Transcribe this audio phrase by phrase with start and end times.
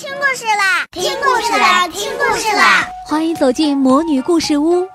[0.00, 0.86] 听故事啦！
[0.92, 1.86] 听故事啦！
[1.88, 2.88] 听故事啦！
[3.06, 4.88] 欢迎走进魔女故事屋，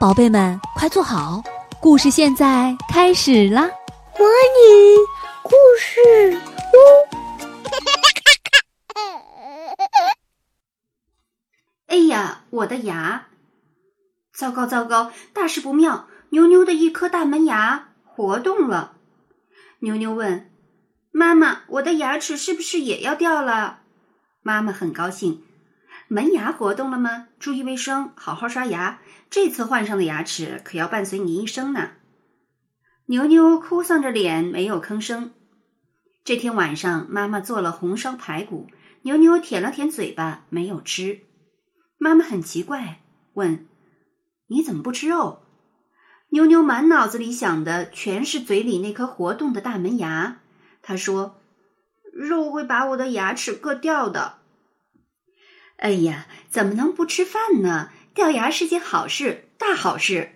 [0.00, 1.40] 宝贝们快坐好，
[1.80, 3.70] 故事现在开始啦！
[4.18, 4.96] 魔女
[5.44, 6.36] 故事
[6.74, 6.76] 屋。
[11.86, 13.28] 哎呀，我的牙！
[14.36, 16.08] 糟糕糟糕，大事不妙！
[16.30, 18.94] 妞妞的一颗大门牙活动了。
[19.82, 20.50] 妞妞问
[21.12, 23.77] 妈妈：“我的牙齿是不是也要掉了？”
[24.48, 25.42] 妈妈很高兴。
[26.08, 27.28] 门牙活动了吗？
[27.38, 28.98] 注意卫生，好好刷牙。
[29.28, 31.90] 这次换上的牙齿可要伴随你一生呢。
[33.08, 35.32] 牛牛哭丧着脸，没有吭声。
[36.24, 38.68] 这天晚上，妈妈做了红烧排骨，
[39.02, 41.20] 牛牛舔了舔嘴巴，没有吃。
[41.98, 43.02] 妈妈很奇怪，
[43.34, 43.66] 问
[44.48, 45.42] ：“你怎么不吃肉？”
[46.32, 50.38] 牛牛满脑子里想的全是嘴里那颗活动的大门牙。
[50.80, 51.42] 他说
[52.14, 54.36] ：“肉会把我的牙齿硌掉的。”
[55.78, 57.90] 哎呀，怎么能不吃饭呢？
[58.12, 60.32] 掉牙是件好事，大好事。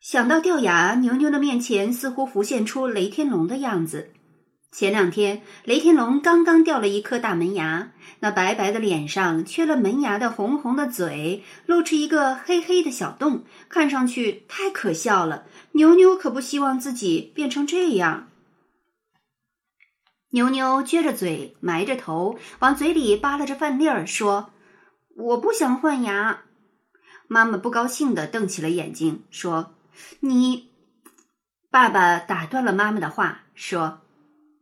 [0.00, 4.12] 想到掉牙，牛牛的面前似乎浮现出雷天龙的样子。
[4.70, 7.90] 前两天，雷天龙刚刚掉了一颗大门牙，
[8.20, 15.44] 那白白的脸上缺了门牙的红红的嘴，露出一个黑黑的小洞，看上去太可笑了。
[15.72, 18.28] 牛牛可不希望自己变成这样。
[20.32, 24.50] 牛牛撅着嘴，埋着头，往嘴里扒拉着饭粒儿，说
[25.16, 26.42] ：“我不想换牙。”
[27.26, 29.74] 妈妈不高兴的瞪起了眼睛，说
[30.20, 30.70] ：“你……”
[31.70, 34.00] 爸爸打断了妈妈的话，说。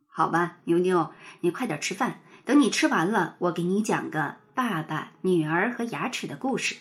[0.07, 2.21] 好吧，牛牛，你快点吃饭。
[2.45, 6.77] 等你吃完了，我给你讲个爸爸、女儿和牙齿的故事。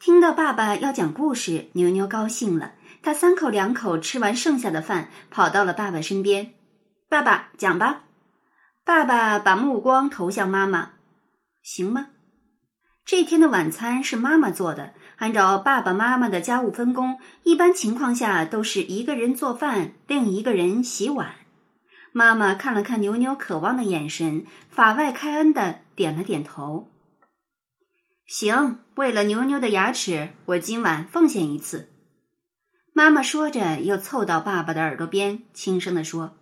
[0.00, 2.72] 听到爸爸要讲故事，牛牛高兴了。
[3.02, 6.54] 他三口两口吃完剩下的饭，跑到了爸爸身边。
[7.08, 8.04] 爸爸，讲吧。
[8.84, 10.90] 爸爸把目光投向妈妈，
[11.62, 12.08] 行吗？
[13.06, 14.92] 这天的晚餐是妈妈做的。
[15.16, 21.34] 按照爸爸妈妈的家务分工，一般情况下都是一个人做饭，另一个人洗碗。
[22.12, 26.90] 妈妈看了看牛牛渴望的眼神，法外开恩的点了点头。
[28.26, 31.90] 行，为了牛牛的牙齿，我今晚奉献一次。
[32.92, 36.36] 妈妈说着，又凑到爸爸的耳朵边，轻声的说：“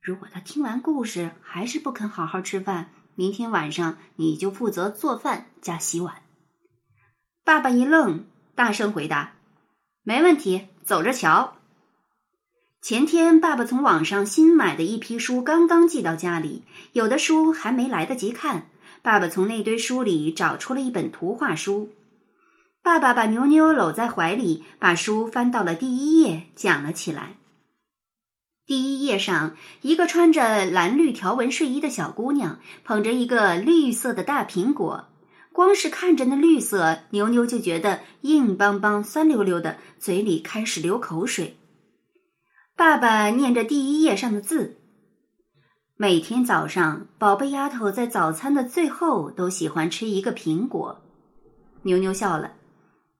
[0.00, 6.22] 如果他听完故事还是不肯好好吃饭，明天晚上你就负责做饭加洗碗。”
[7.44, 9.34] 爸爸一愣，大声回答
[10.02, 11.54] ：“没问题，走着瞧。”
[12.80, 18.70] 前天，爸爸从网上新买的一批书刚刚寄到家里，有的书还没来得及看。
[19.02, 21.92] 爸爸从那堆书里找出了一本图画书。
[22.82, 27.36] 爸爸把牛牛搂在怀里，把书翻到了第一页，讲了起来。
[28.68, 35.06] 第一页上，一个穿着蓝绿条纹睡衣的小姑娘捧着一个绿色的大苹果，
[35.54, 41.56] 光是看着那绿色，牛牛就觉得硬邦邦、酸溜溜的，嘴里开始流口水。
[42.76, 44.76] 爸爸念着第一页上的字。
[45.96, 51.00] 每天早上，宝贝丫头在早餐的最后都喜欢吃一个苹果。
[51.84, 52.52] 牛牛笑了：“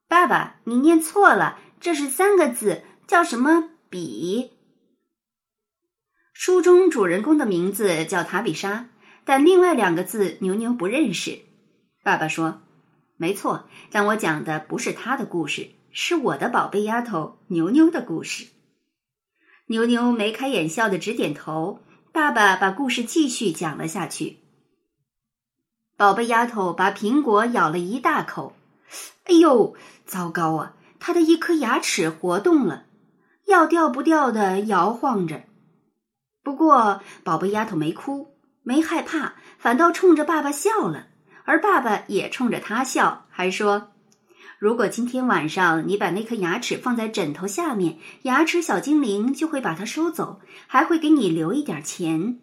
[0.06, 4.50] 爸爸，你念错了，这是三个字，叫什么比？”
[6.40, 8.90] 书中主人公的名字叫塔比莎，
[9.24, 11.40] 但另外两个字牛牛不认识。
[12.04, 12.62] 爸爸说
[13.18, 18.46] ：“没错，但我讲的不是他的故事，是我的宝贝丫头牛牛的故事。”
[19.66, 21.80] 牛牛眉开眼笑的直点头。
[22.12, 24.36] 爸爸把故事继续讲了下去。
[25.96, 28.54] 宝贝丫头把苹果咬了一大口，
[29.24, 29.74] 哎呦，
[30.06, 30.76] 糟糕啊！
[31.00, 32.84] 她的一颗牙齿活动了，
[33.46, 35.42] 要掉不掉的摇晃着。
[36.48, 41.08] 不过，宝贝丫头没哭，没害怕，反倒冲着爸爸笑了，
[41.44, 43.88] 而爸爸也冲着她笑，还说。
[44.58, 52.38] 如果今天晚上你把那颗牙齿放在枕头下面，牙齿小精灵就会把它收走，还会给你留一点钱。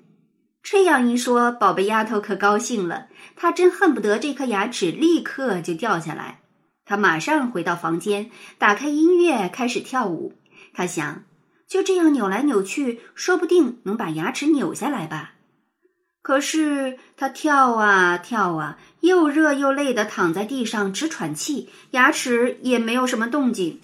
[0.61, 6.41] 这样一说，宝贝丫头可高兴了，她真恨不得这颗牙齿立刻就掉下来。
[6.85, 8.29] 她马上回到房间，
[8.59, 10.35] 打开音乐，开始跳舞。
[10.75, 11.23] 她想，
[11.67, 15.33] 就这样扭来扭去，说不定能把牙齿扭下来吧。
[16.21, 23.81] 可是他跳啊跳啊，又热又累的躺在地上直喘气，牙齿也没有什么动静。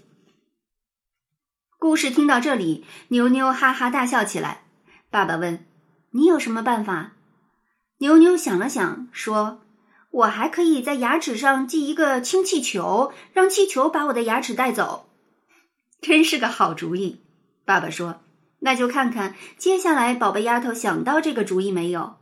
[1.78, 4.64] 故事听到这里，牛牛哈哈大笑起来。
[5.10, 5.66] 爸爸问
[6.14, 7.14] ：“你有什么办法？”
[8.00, 9.62] 牛牛想了想，说
[10.10, 15.10] ：“我还可以在牙齿上系一个氢气球，让气球把我的牙齿带走。”
[16.02, 17.20] 真是个好主意。
[17.66, 18.22] 爸爸说
[18.60, 22.16] ：“那就看看接下来宝贝丫头想到这个主意没有。”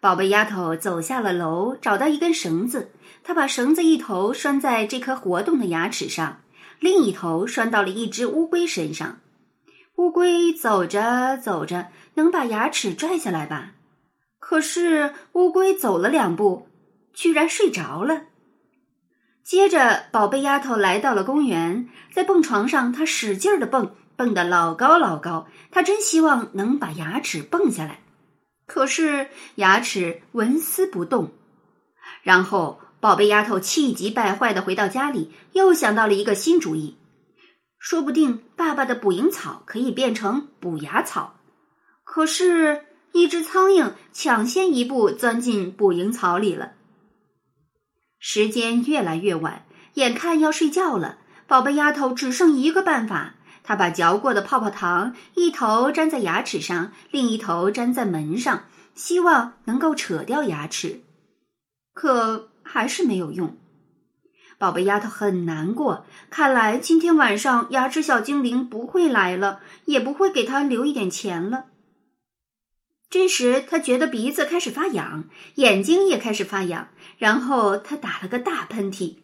[0.00, 6.42] 宝贝丫头走下了楼，找到一根绳子，她把绳子一头拴在这颗活动的牙齿上，
[6.78, 9.20] 另一头拴到了一只乌龟身上。
[9.96, 13.72] 乌龟走着走着，能把牙齿拽下来吧？
[14.38, 16.68] 可是乌龟走了两步，
[17.14, 18.24] 居然睡着了。
[19.42, 25.46] 接着，宝贝丫头来到了公园，在蹦床上，她使劲的蹦，蹦得老高老高。
[25.70, 28.00] 他真希望能把牙齿蹦下来。
[28.66, 31.32] 可是牙齿纹丝不动，
[32.22, 36.96] 然后宝贝丫头气急败坏的回到家里，又想到了一个新主意，
[37.78, 41.34] 说不定爸爸的捕蝇草可以变成补牙草。
[42.04, 46.72] 可是，一只苍蝇抢先一步钻进捕蝇草里了。
[48.18, 53.34] 时间越来越晚，眼看要睡觉了，宝贝丫头只剩一个办法。
[53.66, 58.64] 他把嚼过的泡泡糖一头粘在牙齿上，另一头粘在门上，
[58.94, 61.00] 希望能够扯掉牙齿，
[61.94, 63.56] 可还是没有用。
[64.58, 71.64] 宝贝丫头很难过，看来今天晚上牙齿小精灵不会来了，也不会给他留一点钱了。
[73.08, 75.24] 这时，他觉得鼻子开始发痒，
[75.54, 79.16] 眼睛也开始发痒，然后他打了个大喷嚏，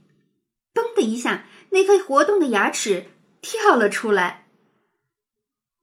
[0.72, 3.06] 嘣的一下，那颗活动的牙齿。
[3.40, 4.46] 跳了出来。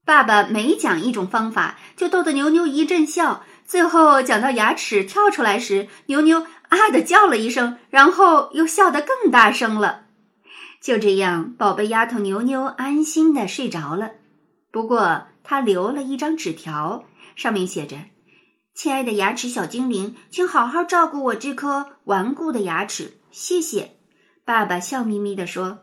[0.06, 3.44] 爸爸每讲一种方法，就逗得牛牛一阵笑。
[3.65, 10.06] 最后讲到牙齿跳出来时，牛牛啊的叫了一声，然后又笑得更大声了。
[10.81, 14.12] 就这样，宝贝丫头牛牛安心的睡着了。
[14.71, 17.04] 不过，他留了一张纸条，
[17.36, 17.98] 上面写着
[18.74, 23.98] ：“亲爱的牙齿小精灵，请好好照顾我这颗顽固的牙齿，谢谢。”
[24.45, 25.80] 爸爸笑眯眯的说：“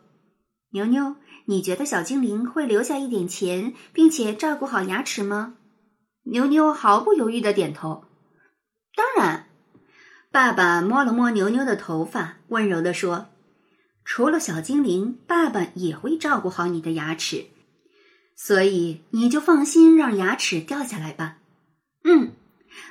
[0.72, 1.16] 牛牛。”
[1.46, 5.54] 你觉得小精灵会留下一点钱，并且照顾好牙齿吗？
[6.24, 8.04] 牛牛毫不犹豫的点头。
[8.96, 9.46] 当然，
[10.30, 13.26] 爸爸摸了摸牛牛的头发，温柔的说
[14.06, 17.46] ：“除了小精灵，爸爸也会照顾好你的牙齿，
[18.34, 21.36] 所以你就放心让牙齿掉下来吧。”
[22.04, 22.32] 嗯，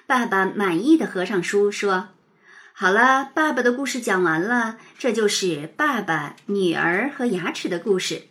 [0.05, 2.09] 爸爸满意的合上书说
[2.73, 8.27] ：“好了，爸爸的故事讲完了，这就是爸爸、女儿和牙齿的故事。”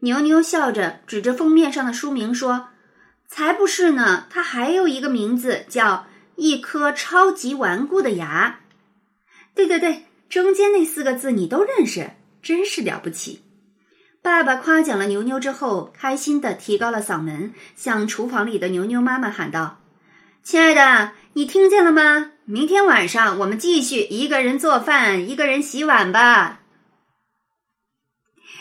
[0.00, 2.68] 牛牛笑着指着封面上的书名说
[3.28, 6.06] ：“才不是呢，它还有一个名字叫
[6.36, 8.60] ‘一颗超级顽固的牙’。
[9.54, 12.12] 对对对，中间那四个字你都认识，
[12.42, 13.42] 真是了不起。”
[14.22, 19.80] 爸爸夸奖了牛牛之后，开心的提高了嗓门，向厨房里的牛牛妈妈喊道
[20.42, 22.32] ：“亲爱的，你听见了吗？
[22.44, 26.59] 明天晚上我们继续一个人做饭，一个人洗碗吧。”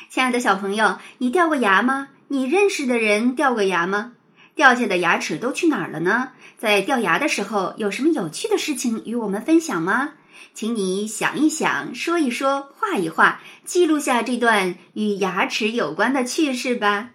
[0.10, 2.08] 亲爱的小朋友，你掉过牙吗？
[2.30, 4.14] 你认识的人掉过牙吗？
[4.56, 6.30] 掉下的牙齿都去哪儿了呢？
[6.58, 10.14] 在掉牙的时候，有什么有趣的事情与我们分享吗？
[10.56, 17.12] 请你想一想，说一说，画一画，记录下这段与牙齿有关的趣事吧。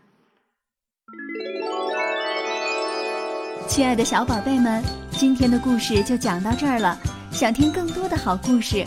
[3.67, 4.81] 亲爱的小宝贝们，
[5.11, 6.97] 今天的故事就讲到这儿了。
[7.33, 8.87] 想听更多的好故事。